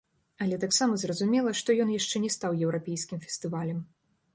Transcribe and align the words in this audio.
Але 0.45 0.55
таксама 0.63 0.93
зразумела, 1.03 1.53
што 1.61 1.77
ён 1.85 1.95
яшчэ 1.99 2.25
не 2.27 2.35
стаў 2.39 2.59
еўрапейскім 2.71 3.19
фестывалем. 3.29 3.89